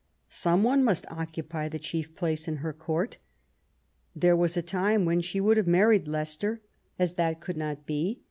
[0.29, 3.19] Some one must occupy the chief place in her Court.
[4.15, 6.59] There was a time when sh^ woulcj have married Leicester;
[6.97, 8.17] as 16• QUEEN ELIZABETH.